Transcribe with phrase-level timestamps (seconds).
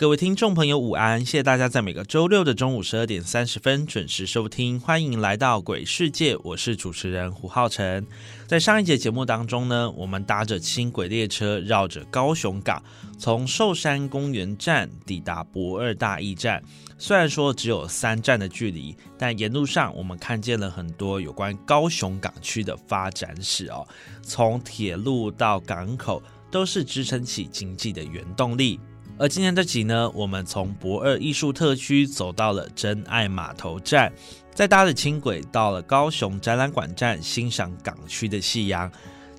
[0.00, 1.20] 各位听众朋友，午安！
[1.20, 8.06] 谢谢大家在每个周六的中午十二点三十分准时收听，欢迎来到鬼世界，我是主持人胡浩辰。
[8.46, 12.82] 在上一节节目当中呢，我们搭着轻轨列车绕着高雄港，
[13.18, 16.62] 从寿山公园站抵达博二大驿站。
[16.96, 23.86] 虽然说只有三站的距离，但沿路上我们看见了很多有关高雄港区的发展史哦。
[24.22, 28.80] 从铁路到港口，都是支撑起经济的原动力。
[29.20, 34.10] 而今天这集呢，我们从博二艺术特区走到了真爱码头站，
[34.54, 38.90] 再搭着轻轨到了高雄展览馆站，欣赏港区的夕阳。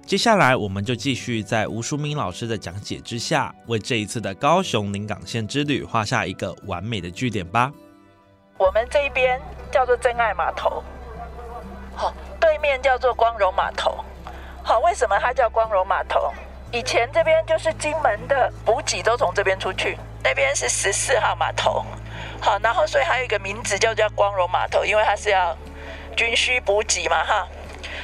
[0.05, 7.73] 接下来，我们就继续在吴淑明老师的讲解之下，为这一次的高雄临港线之旅画下一个完美的句点吧。
[8.59, 10.83] 我们这一边叫做真爱码头，
[11.95, 13.97] 好，对面叫做光荣码头。
[14.61, 16.31] 好，为什么它叫光荣码头？
[16.71, 21.85] 以前这边就是金门的补给都从这边出去，那边是十四号码头，
[22.39, 25.55] 好，然后所以还有一个名字就叫光荣码头，因为它是要
[26.15, 27.47] 军需补给嘛，哈。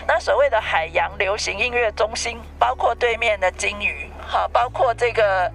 [0.06, 5.50] 那所谓的海洋流行音乐中心，包括对面的金鱼，好，包括这个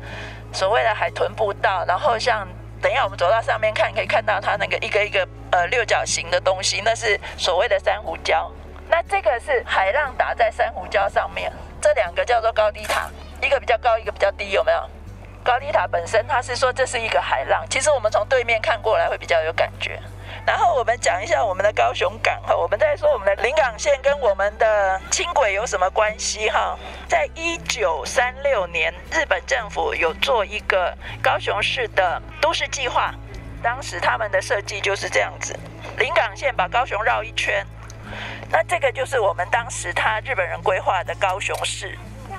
[0.52, 2.48] 所谓的海豚步道，然后像
[2.80, 8.50] 等一下我们走到上面看，可以看到它那个一个一个呃六角形的东西，那是所谓的珊瑚礁。
[8.88, 11.50] 那这个是海浪打在珊瑚礁上面，
[11.82, 13.10] 这两个叫做高低塔，
[13.42, 14.88] 一个比较高，一个比较低，有没有？
[15.44, 20.00] 高低塔本身它是说这是一个海浪，其实我们从对面看过来会比较有感觉。
[20.46, 26.78] 然后我们讲一下我们的高雄港哈，我们在说我们的临港线跟我们的轻轨有什么关系哈？
[27.08, 33.12] 在一九三六年，日本政府有做一个高雄市的都市计划，
[33.60, 35.58] 当时他们的设计就是这样子，
[35.98, 37.66] 临港线把高雄绕一圈。
[38.50, 41.98] 那这个就是我们当时他日本人规划的高雄市，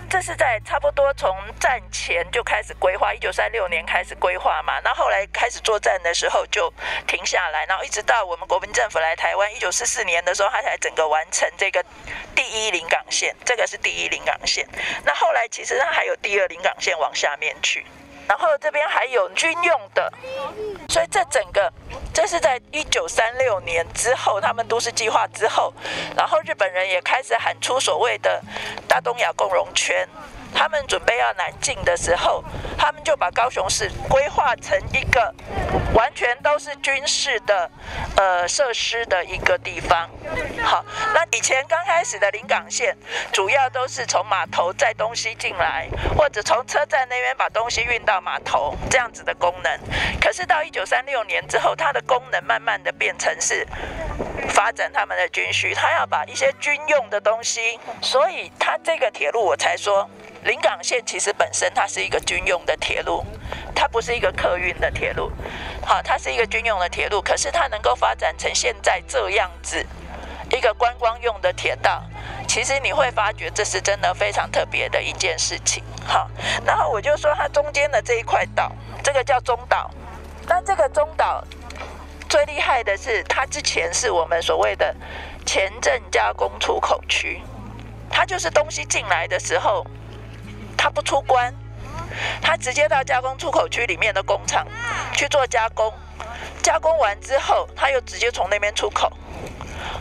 [0.09, 6.71] 这是在差不多从战前就开始规划，一九三六年开始规划嘛，那后来开始作战的时候就
[7.07, 11.83] 停下来，然后一直到我们国民政府来台湾，一九四四年的时候，他才整个完成这个
[12.35, 14.67] 第一临港线，这个是第一临港线。
[15.03, 17.85] 那后来其实他还有第二临港线往下面去。
[18.27, 20.11] 然后这边还有军用的，
[20.89, 21.71] 所以这整个
[22.13, 25.73] 这是在一九三六年之后，他们都市计划之后，
[26.15, 28.41] 然后日本人也开始喊出所谓的
[28.87, 30.07] 大东亚共荣圈。
[30.53, 32.43] 他们准备要南进的时候，
[32.77, 35.33] 他们就把高雄市规划成一个
[35.93, 37.69] 完全都是军事的
[38.15, 40.09] 呃设施的一个地方。
[40.63, 42.95] 好，那以前刚开始的临港线，
[43.31, 45.87] 主要都是从码头载东西进来，
[46.17, 49.79] 或者从车站那边把东西运到码头这样子的功能。
[50.21, 53.67] 可是到一九三六年之后，它的功能慢慢的变成是
[54.49, 60.09] 发展他们的军需，他要把一些军用的东西，所以它这个铁路我才说。
[60.43, 63.25] 临港线其实本身它是一个军用的铁路，
[63.73, 65.31] 它不是一个客运的铁路，
[65.85, 67.21] 好，它是一个军用的铁路。
[67.21, 69.85] 可是它能够发展成现在这样子
[70.51, 72.03] 一个观光用的铁道，
[72.45, 75.81] 其实你会发觉这是真的非常特别的一件事情。
[76.05, 76.29] 好，
[76.65, 78.69] 然后我就说它中间的这一块岛，
[79.01, 79.89] 这个叫中岛。
[80.45, 81.41] 那这个中岛
[82.27, 84.93] 最厉害的是，它之前是我们所谓的
[85.45, 87.41] 前镇加工出口区，
[88.09, 89.85] 它就是东西进来的时候。
[90.83, 91.55] 他不出关，
[92.41, 94.67] 他直接到加工出口区里面的工厂
[95.13, 95.93] 去做加工，
[96.61, 99.09] 加工完之后，他又直接从那边出口，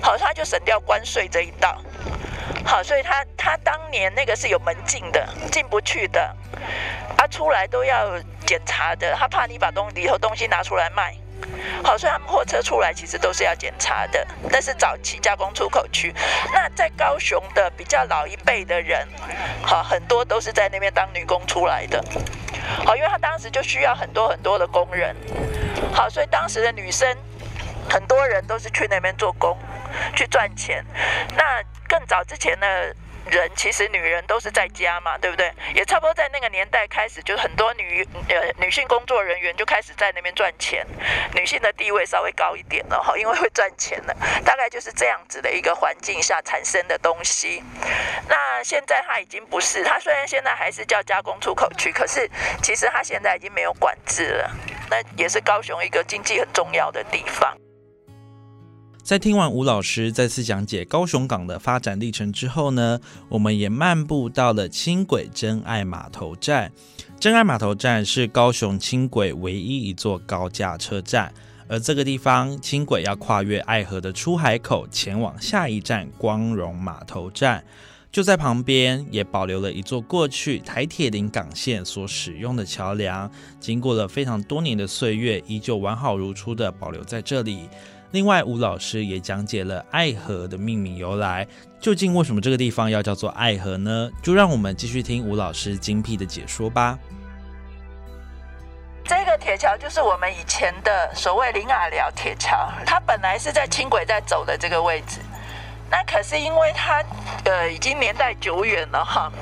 [0.03, 1.81] 好，他就省掉关税这一道，
[2.65, 6.35] 好，所以他他当年那个是有门禁的，进不去的，
[7.17, 11.15] 他出来都要检查的，他怕你把东里头东西拿出来卖。
[11.83, 14.27] 好，所以他们货车出来其实都是要检查的。
[14.51, 16.15] 但是早期加工出口区，
[16.53, 19.07] 那在高雄的比较老一辈的人，
[19.63, 22.03] 好，很多都是在那边当女工出来的。
[22.85, 25.17] 好，因为他当时就需要很多很多的工人。
[25.93, 27.17] 好，所以当时的女生
[27.89, 29.57] 很多人都是去那边做工，
[30.15, 30.85] 去赚钱。
[31.37, 32.67] 那更早之前呢？
[33.31, 35.53] 人其实女人都是在家嘛，对不对？
[35.75, 40.87] 也差不多在那个年代开始，就很多女呃女性工作人员就开始在那边赚钱，
[41.35, 47.63] 女性的地位稍微高一点了哈，因为会赚钱了，大概就是这样子的一个环境下产生的东西。
[48.29, 52.29] 那现在它已经不是，它虽然现在还是叫加工出口区，可是
[52.63, 54.51] 其实它现在已经没有管制了。
[54.91, 57.57] 那也是高雄一个经济很重要的地方。
[59.13, 62.99] 在听完吴老师再次讲解高雄港的发展历程之后呢，
[63.29, 66.73] 我们也漫步到了轻轨真爱码头站。
[67.21, 71.31] 真爱码头站是高雄轻轨唯一一座高架车站，
[71.69, 77.63] 而这个地方轻轨要跨越爱河的出海口，前往下一站光荣码头站。
[78.11, 83.31] 就在旁边也保留了一座过去台铁临港线所使用的桥梁，
[83.61, 87.69] 经过了非常多年的岁月，依旧完好如初的保留在这里。
[88.13, 91.47] 另外，吴老师也讲解了爱河的命名由来。
[91.81, 94.11] 究竟为什么这个地方要叫做爱河呢？
[94.23, 96.99] 就让我们继续听吴老师精辟的解说吧。
[99.05, 105.19] 这个铁桥就是我们以前的所谓林雅寮铁桥，它本来是在轻轨在走的这个位置。
[105.91, 107.03] 那可是因为它
[107.45, 109.33] 呃已经年代久远了哈，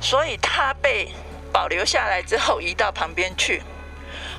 [0.00, 1.12] 所以它被
[1.52, 3.60] 保留下来之后移到旁边去。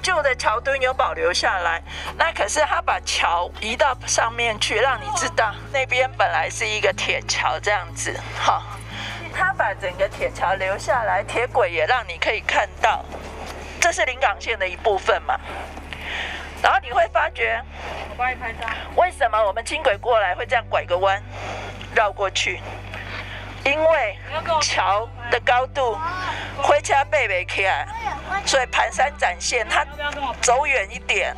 [0.02, 1.82] 旧的桥墩有保留下来，
[2.18, 8.20] 那可是他把桥移到上面去，让你知道那边本来是一个铁桥这样子。
[8.40, 8.64] 好，
[9.34, 13.06] 他把整个铁桥留下来，铁轨也让你可以看到，
[13.80, 15.40] 这是临港线的一部分嘛。
[16.64, 17.62] 然后你会发觉，
[18.10, 18.68] 我帮你拍照。
[18.96, 21.22] 为什么我们轻轨过来会这样拐个弯，
[21.96, 22.60] 绕过去？
[23.64, 24.18] 因为
[24.62, 25.98] 桥的高度，
[26.62, 27.88] 火车背不起来，
[28.46, 29.86] 所以盘山展现，它
[30.42, 31.36] 走远一点，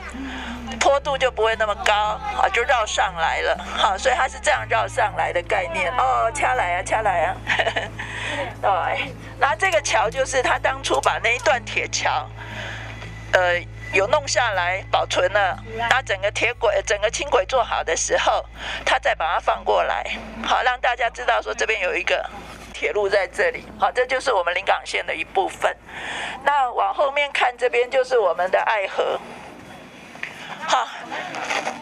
[0.79, 3.57] 坡度就不会那么高啊，就绕上来了。
[3.75, 5.91] 好，所以它是这样绕上来的概念。
[5.97, 7.35] 哦，掐来啊，掐来啊。
[8.61, 12.27] 对，那这个桥就是他当初把那一段铁桥，
[13.33, 13.61] 呃。
[13.94, 15.56] 有弄下来保存了，
[15.90, 18.44] 那整个铁轨、整个轻轨做好的时候，
[18.84, 20.04] 他再把它放过来，
[20.44, 22.28] 好让大家知道说这边有一个
[22.74, 25.72] 铁路在这里，好，这就是我们临港线的一部分。
[26.44, 29.19] 那往后面看，这边就是我们的爱河，
[30.68, 30.88] 好，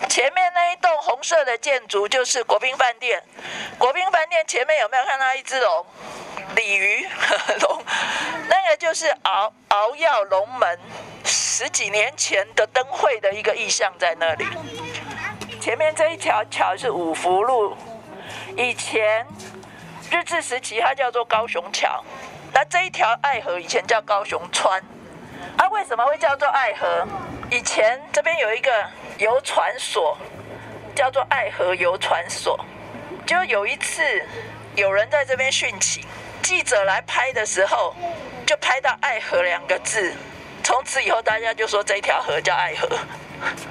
[0.10, 3.24] 前面那一栋红色的建筑就是国宾饭店，
[3.78, 5.86] 国宾饭店前面有没有看到一只龙？
[6.56, 7.07] 鲤鱼
[7.62, 7.83] 龙，
[8.48, 10.80] 那个就是熬熬药龙门。
[11.24, 14.45] 十几年前的灯会的一个意象在那里。
[15.59, 17.77] 前面这一条桥是五福路，
[18.57, 19.25] 以前
[20.09, 22.03] 日治时期它叫做高雄桥。
[22.51, 24.81] 那这一条爱河以前叫高雄川。
[25.57, 27.07] 啊，为什么会叫做爱河？
[27.51, 28.71] 以前这边有一个
[29.19, 30.18] 游船所，
[30.95, 32.59] 叫做爱河游船所。
[33.27, 34.01] 就有一次
[34.75, 36.03] 有人在这边殉情，
[36.41, 37.95] 记者来拍的时候，
[38.45, 40.13] 就拍到爱河两个字。
[40.63, 42.88] 从此以后，大家就说这条河叫爱河。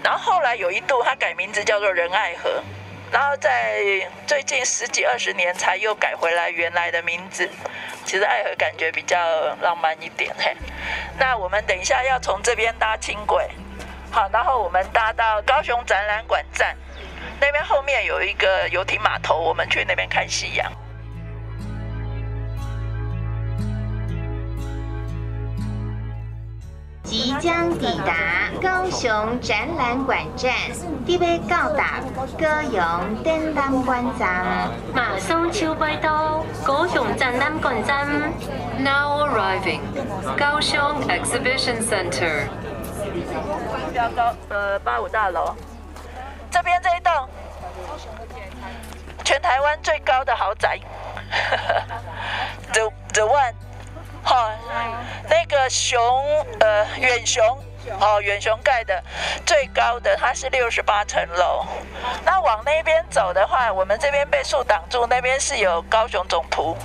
[0.03, 2.63] 然后后来有一度，它改名字叫做仁爱河。
[3.13, 3.83] 然后在
[4.27, 7.49] 最近十几二十年，才又改回来原来的名字。
[8.05, 9.19] 其实爱河感觉比较
[9.61, 10.57] 浪漫一点嘿。
[11.19, 13.49] 那我们等一下要从这边搭轻轨，
[14.11, 16.77] 好，然后我们搭到高雄展览馆站
[17.41, 20.73] 那边，后面有一个游艇码头，我们去那边看夕阳。
[27.11, 28.15] 即将抵达
[28.63, 30.55] 高雄展览馆站，
[31.05, 31.99] 准备到达
[32.39, 34.71] 高雄展览馆站。
[34.95, 38.07] 马上超快到高雄展览馆站。
[38.79, 39.81] Now arriving，
[40.39, 42.47] 高雄 Exhibition Center。
[43.13, 45.57] 比较高，呃，八五大楼。
[46.49, 47.29] 这边这一栋，
[49.25, 50.79] 全台湾最高的豪宅。
[52.73, 53.70] The The One。
[54.23, 54.51] 好，
[55.29, 56.01] 那个熊，
[56.61, 57.45] 呃，远雄，
[58.01, 59.03] 哦，远雄盖的
[59.45, 61.65] 最高的，它是六十八层楼。
[62.25, 66.77] 那往那边走的话，我们这边被树挡住，那边是有高雄总图。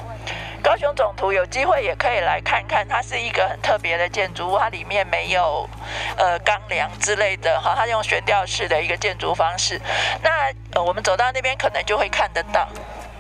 [0.64, 5.70] 高雄总图有机会也可以来看看，它是一个很特别的建筑物，它里面没有
[6.18, 9.80] 呃钢梁之类的，哈，它用悬吊式的一个建筑方式。
[10.24, 12.68] 那呃，我们走到那边可能就会看得到。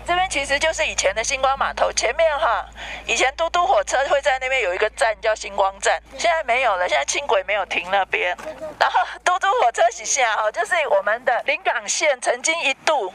[0.07, 2.63] 这边其实就是以前的星光码头前面哈，
[3.07, 8.38] 以前嘟嘟火车会在那边有一个站叫星光站，现在没有了，现在轻轨没有停那边。
[8.79, 13.12] 然后嘟嘟火车是下哈，就是我们的临港线曾经一度，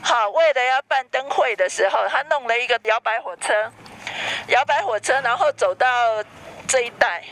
[0.00, 3.72] 好为了要办灯会的时候，他弄了一个摇摆火车，
[4.46, 6.22] 摇摆火车然后走到
[6.68, 7.24] 这一带，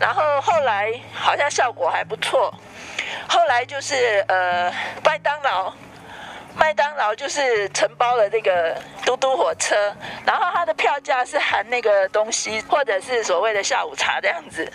[0.00, 2.52] 然后后来好像效果还不错。
[3.28, 4.72] 后来就是呃
[5.04, 5.72] 麦当劳。
[6.58, 9.94] 麦当劳就是承包了这个嘟嘟火车，
[10.24, 14.70] 然后它的票价是含那个东西，或者是所谓的下午茶这样子。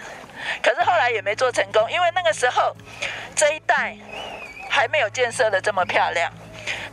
[0.62, 2.76] 可是后来也没做成功，因为那个时候
[3.36, 3.96] 这一带
[4.70, 6.32] 还没有建设的这么漂亮，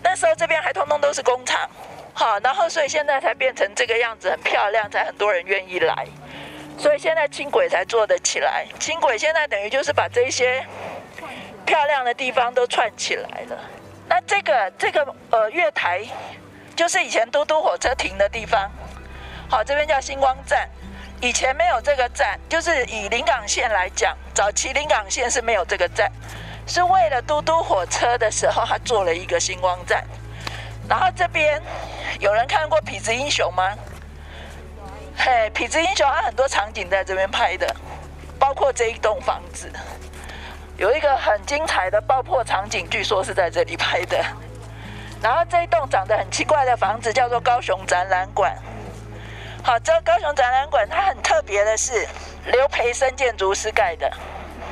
[0.02, 1.68] 那时候这边还通通都是工厂，
[2.14, 6.06] 好，然后所以现在才变成这个样子，很漂亮，才很多人愿意来，
[6.78, 8.66] 所以现在轻轨才做得起来。
[8.80, 10.64] 轻轨现在等于就是把这些
[11.64, 13.58] 漂亮的地方都串起来了。
[14.08, 16.02] 那这个这个呃月台，
[16.74, 18.70] 就是以前嘟嘟火车停的地方。
[19.50, 20.68] 好，这边叫星光站。
[21.20, 26.10] 以前没有这个站，就是以临港线来讲，早期临港线是没有这个站，
[26.66, 30.04] 是为了嘟嘟火车的时候，他做了一个星光站。
[30.88, 31.60] 然后这边
[32.20, 33.76] 有人看过《痞子英雄》吗？
[35.16, 37.74] 嘿，《痞子英雄》它很多场景在这边拍的，
[38.38, 39.68] 包括这一栋房子。
[40.78, 44.24] 有一个很精彩的爆破场景，据说是在这里拍的。
[45.20, 48.56] 然后这一栋长得很奇怪的房子叫做高雄展览馆。
[49.64, 52.06] 好，这高雄展览馆它很特别的是
[52.46, 54.08] 刘培生建筑师盖的。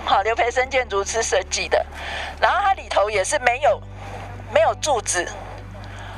[0.05, 1.85] 好，刘培生建筑师设计的。
[2.41, 3.83] 然后它里头也是没有
[4.55, 5.29] 没有柱子。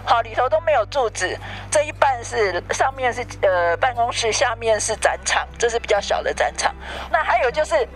[0.04, 1.34] 好，里头都没有柱子。
[1.70, 6.74] 这一半是上面是呃办公室，下面是展场，这是比较小的展场。
[7.10, 7.88] 那还有就是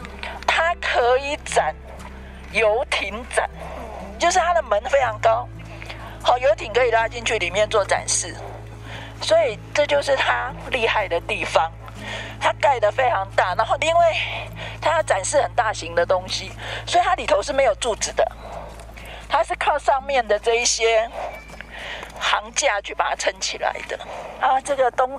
[0.46, 1.74] 它可以展。
[2.52, 3.48] 游艇展，
[4.18, 5.48] 就是它的门非常高，
[6.22, 8.34] 好，游艇可以拉进去里面做展示，
[9.20, 11.70] 所以这就是它厉害的地方。
[12.40, 14.16] 它盖得非常大，然后因为
[14.80, 16.50] 它要展示很大型的东西，
[16.84, 18.26] 所以它里头是没有柱子的，
[19.28, 21.08] 它是靠上面的这一些
[22.18, 23.96] 行架去把它撑起来的。
[24.40, 25.16] 啊，这个冬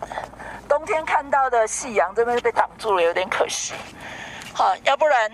[0.68, 3.74] 冬天看到的夕阳这边被挡住了，有点可惜。
[4.54, 5.32] 好，要不然。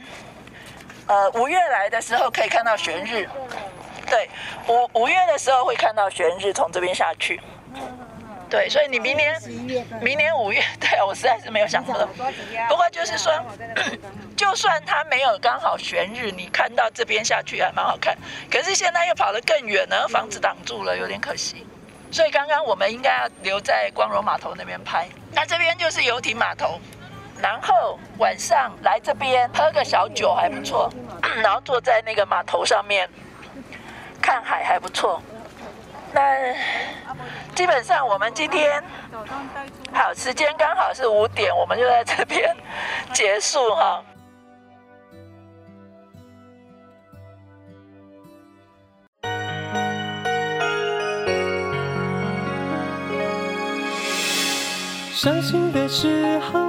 [1.10, 3.28] 呃，五月来的时候可以看到悬日，
[4.06, 4.30] 对，
[4.68, 7.42] 五五月的时候会看到悬日从这边下去，
[8.48, 9.36] 对，所以你明年
[10.00, 12.08] 明年五月， 对我实在是没有想到，
[12.68, 13.34] 不过就是说，
[14.38, 18.16] 就算它没有刚好悬日，你看到这边下去还蛮好看，
[18.52, 21.66] 可是现在又跑得更远了，房子挡住了，有点可惜，
[22.12, 26.80] 所以刚刚我们应该要留在光荣码头那边拍，那这边就是游艇码头。
[27.42, 30.90] 然后晚上来这边喝个小酒还不错，
[31.42, 33.10] 然后坐在那个码头上面
[34.22, 35.22] 看海还不错。
[36.12, 36.54] 那
[37.56, 38.84] 基本上我们今天
[39.94, 42.56] 好时间刚好是五点，我们就在这边
[43.14, 44.04] 结束哈。
[55.14, 56.69] 伤心的时候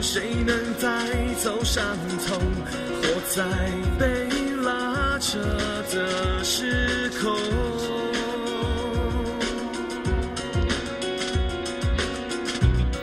[0.00, 0.88] 谁能带
[1.42, 1.84] 走伤
[2.26, 2.40] 痛？
[3.02, 3.44] 活在
[3.98, 4.28] 被
[4.62, 5.38] 拉扯
[5.92, 7.36] 的时空。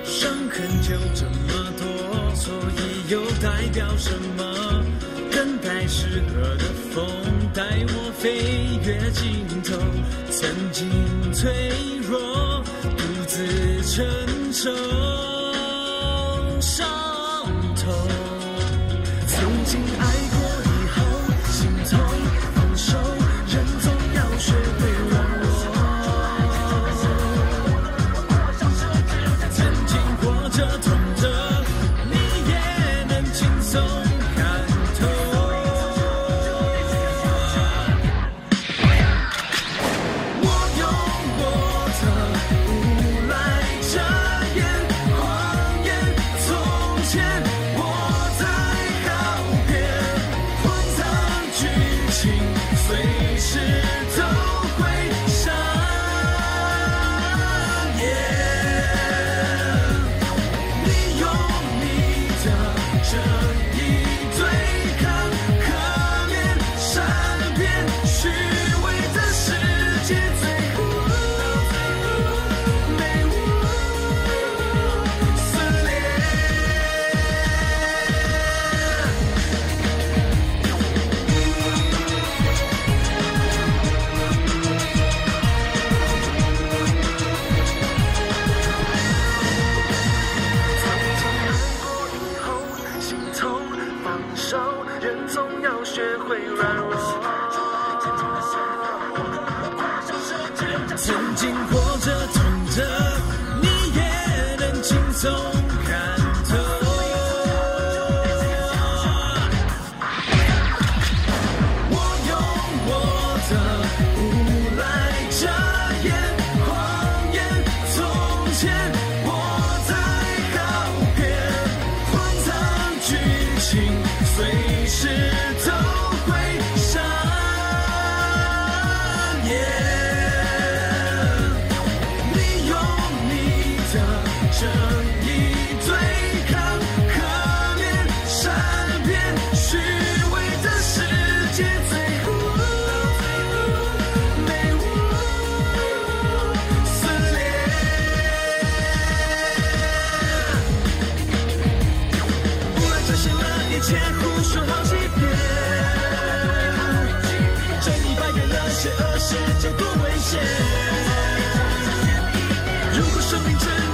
[0.04, 4.84] 伤痕就这么多，所以又代表什么？
[5.32, 7.06] 等待适合的风，
[7.54, 9.78] 带我飞越尽头。
[10.32, 10.88] 曾经
[11.34, 11.72] 脆
[12.10, 13.46] 弱，独自
[13.84, 14.06] 承
[14.52, 14.70] 受
[31.20, 31.49] 着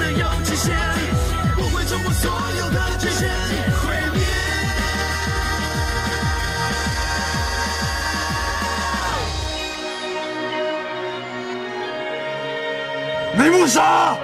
[0.06, 0.72] 的有极限，
[1.58, 3.28] 我会冲破所有的局限，
[3.82, 3.84] 毁
[4.14, 4.22] 灭。
[13.38, 14.16] 雷穆莎，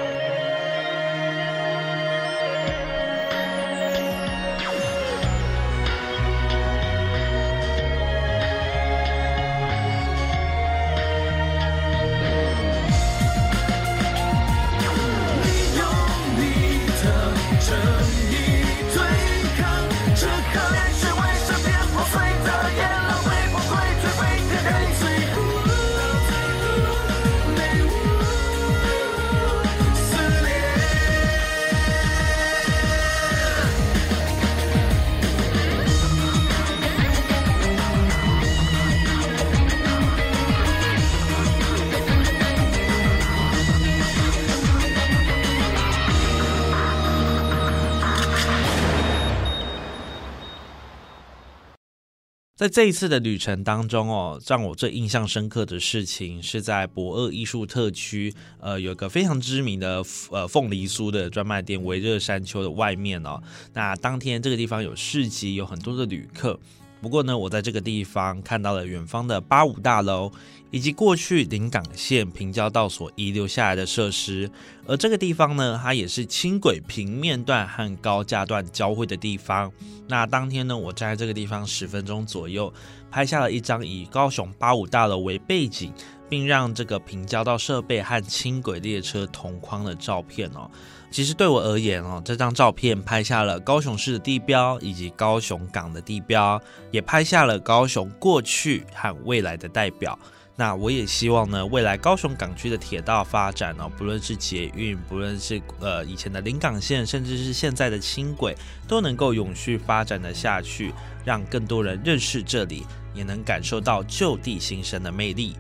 [52.62, 63.42] 在这一次的旅程当中哦，让我最印象深刻的事情是在博二艺术特区，呃，有个非常知名的呃凤梨酥的专卖店——维热山丘的外面哦。
[63.74, 66.60] 那当天这个地方有市集，有很多的旅客。
[67.02, 70.32] 不过呢，我在这个地方看到了远方的八五大楼，
[70.70, 74.50] 以及过去临港线平交道所遗留下来的设施。
[74.86, 79.72] 而这个地方呢，它也是轻轨平面段和高架段交汇的地方。
[80.08, 82.72] 那当天呢，我站在这个地方十分钟左右，
[83.10, 85.92] 拍下了一张以高雄八五大楼为背景，
[86.32, 90.72] 并让这个平交道设备和轻轨列车同框的照片哦。
[91.12, 100.18] 其实对我而言哦，这张照片拍下了高雄市的地标以及高雄港的地标，也拍下了高雄过去和未来的代表。
[100.56, 108.56] 那我也希望呢，未来高雄港区的铁道发展哦，不论是捷运，不论是呃以前的临港线，甚至是现在的轻轨，
[108.88, 110.94] 都能够永续发展的下去，
[111.26, 115.58] 让更多人认识这里，也能感受到就地新生的魅力。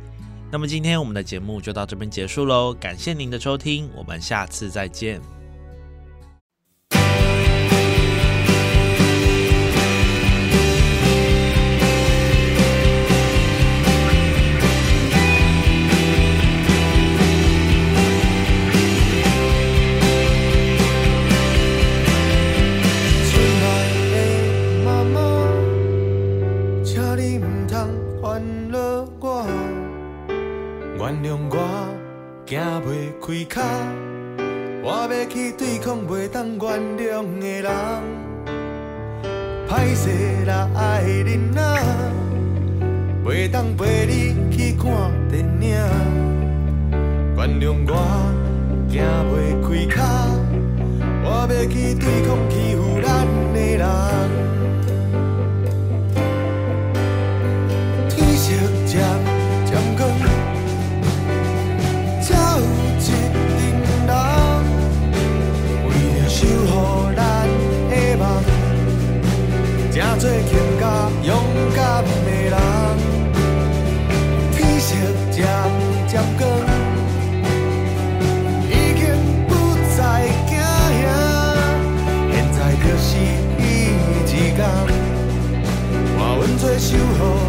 [0.52, 5.41] 那么今天我们的节目就到这边结束喽，感谢您的收听，我们下次再见。
[33.54, 33.62] 脚，
[34.82, 37.70] 我要去对抗袂当原谅的人。
[39.68, 41.60] 歹势啦，爱人啊，
[43.26, 44.90] 袂当陪你去看
[45.30, 45.70] 电影，
[47.36, 47.92] 原谅我
[48.90, 50.00] 行袂开脚。
[51.24, 53.86] 我要去对抗欺负咱的人。
[86.98, 87.41] 阮做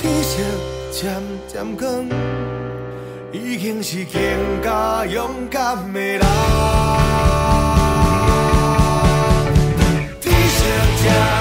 [0.00, 0.42] 天色
[0.90, 2.06] 渐渐光，
[3.32, 4.22] 已经是更
[4.64, 6.20] 加勇敢的人。
[10.18, 10.64] 天色
[11.02, 11.39] 渐。